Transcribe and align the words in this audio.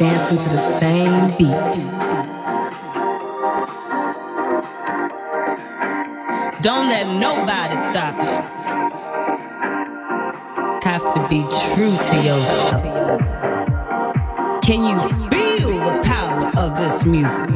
dancing 0.00 0.38
to 0.38 0.48
the 0.48 0.80
same 0.80 1.28
beat. 1.36 1.74
Don't 6.62 6.88
let 6.88 7.06
nobody 7.20 7.76
stop 7.76 8.16
you. 8.16 8.40
Have 10.88 11.02
to 11.12 11.20
be 11.28 11.42
true 11.74 11.94
to 12.08 12.16
yourself. 12.26 12.82
Can 14.62 14.84
you 14.88 14.98
feel 15.28 15.68
the 15.68 16.00
power 16.02 16.50
of 16.56 16.76
this 16.76 17.04
music? 17.04 17.50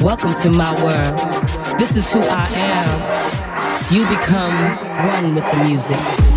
Welcome 0.00 0.32
to 0.42 0.50
my 0.50 0.72
world. 0.84 1.18
This 1.76 1.96
is 1.96 2.12
who 2.12 2.20
I 2.22 2.46
am. 2.54 3.00
You 3.92 4.06
become 4.16 4.54
one 5.08 5.34
with 5.34 5.50
the 5.50 5.56
music. 5.64 6.29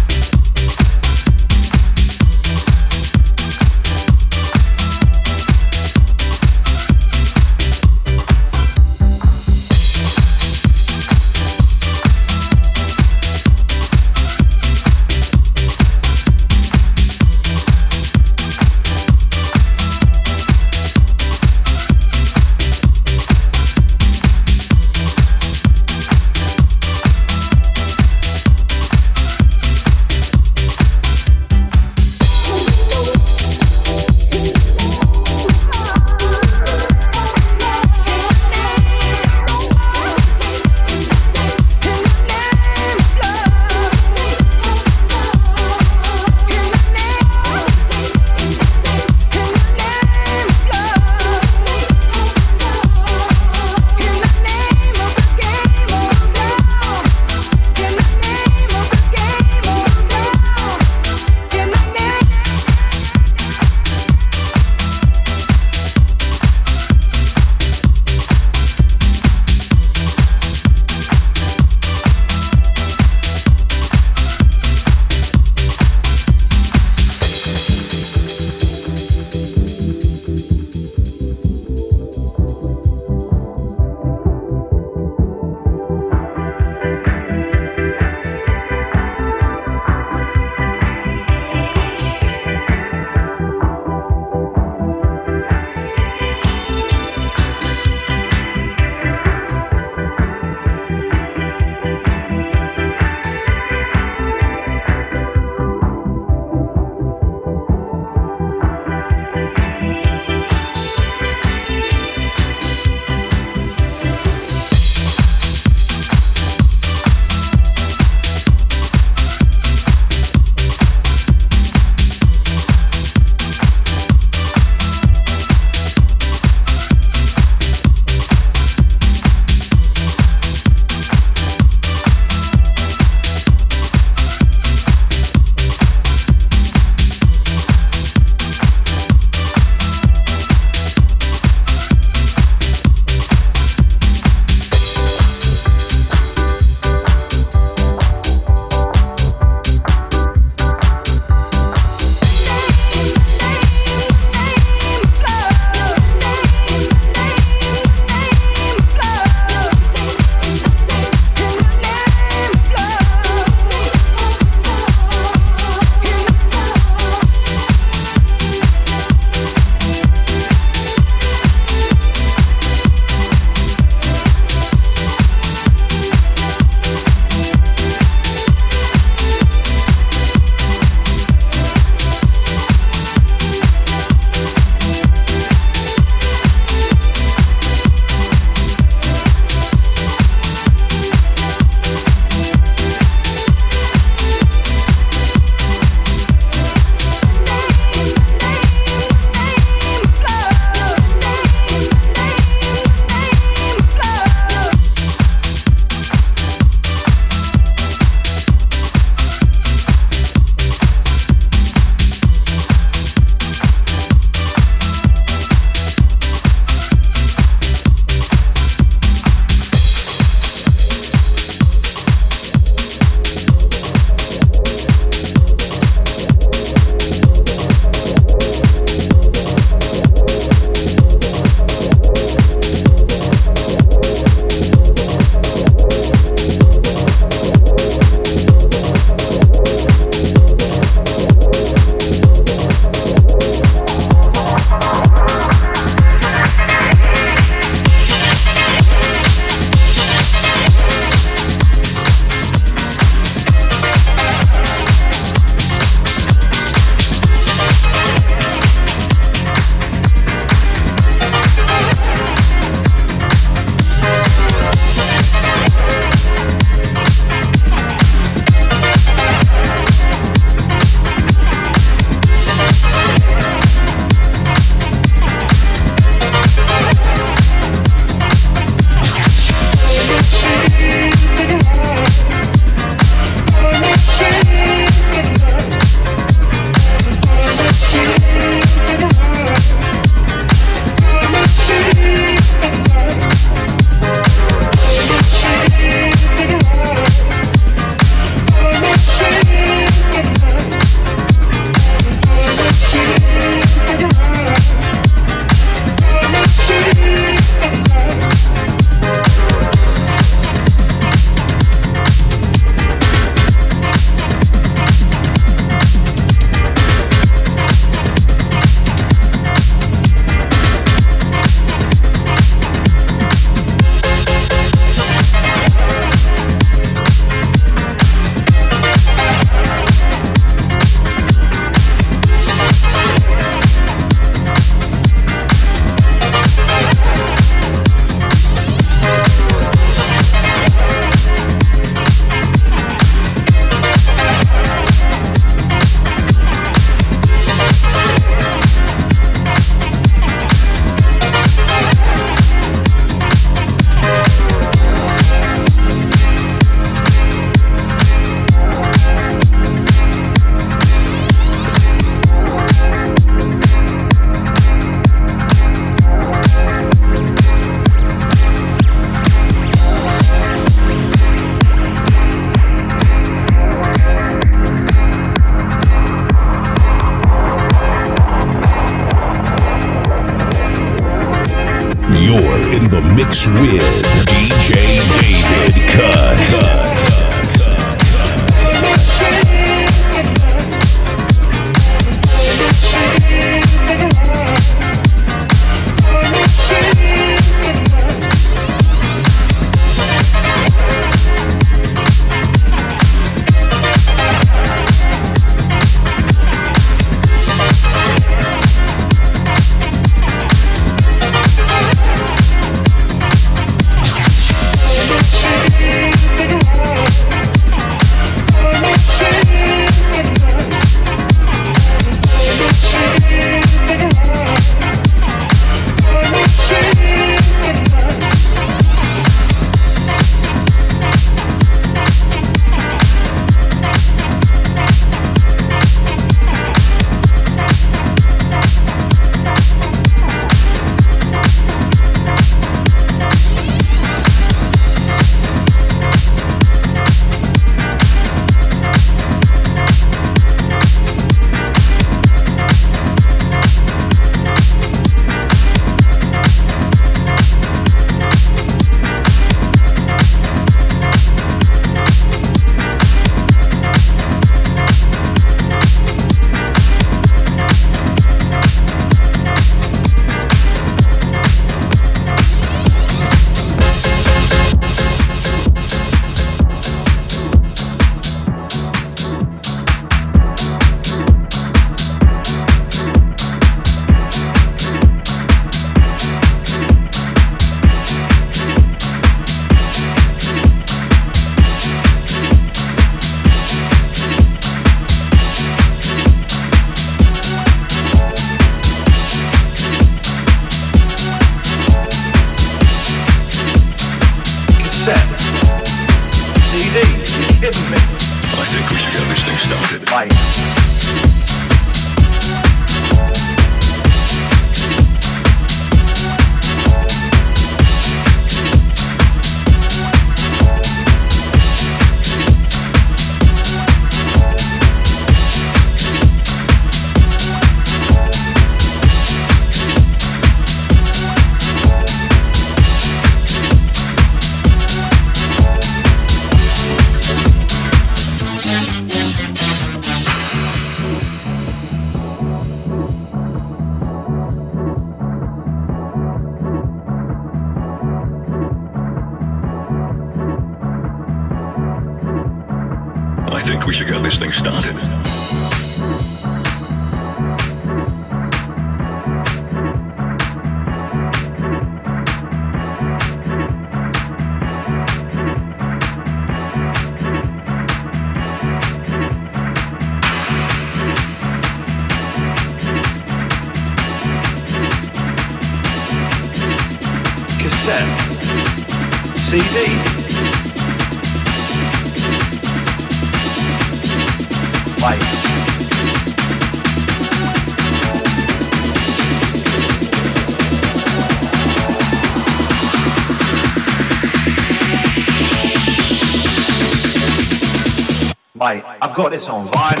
I've 599.31 599.47
on 599.47 599.65
vinyl. 599.65 600.00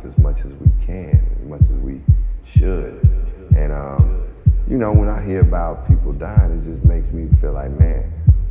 life 0.00 0.06
as 0.06 0.18
much 0.18 0.44
as 0.44 0.54
we 0.54 0.70
can, 0.84 1.26
as 1.40 1.48
much 1.48 1.60
as 1.62 1.72
we 1.72 2.00
should. 2.44 3.02
And 3.56 3.72
um, 3.72 4.22
you 4.68 4.76
know, 4.76 4.92
when 4.92 5.08
I 5.08 5.22
hear 5.22 5.40
about 5.40 5.86
people 5.86 6.12
dying, 6.12 6.56
it 6.56 6.64
just 6.64 6.84
makes 6.84 7.12
me 7.12 7.28
feel 7.38 7.52
like, 7.52 7.70
man, 7.72 8.04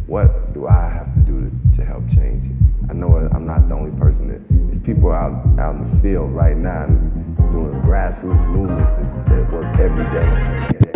what 0.06 0.54
do 0.54 0.68
I 0.68 0.90
have 0.90 1.14
to 1.14 1.20
do 1.22 1.50
to, 1.50 1.78
to 1.78 1.86
help 1.86 2.08
change 2.10 2.46
it? 2.46 2.52
I 2.90 2.94
know 2.94 3.16
I'm 3.16 3.46
not 3.46 3.68
the 3.70 3.76
only 3.76 3.98
person 3.98 4.28
that 4.30 4.42
there's 4.50 4.80
people 4.80 5.12
out 5.12 5.46
out 5.60 5.76
in 5.76 5.84
the 5.84 5.98
field 6.02 6.32
right 6.32 6.58
now 6.58 6.88
doing 7.52 7.82
grassroots 7.82 8.46
movements 8.48 8.92
that 8.92 9.52
work 9.52 9.80
every 9.80 10.06
day. 10.12 10.89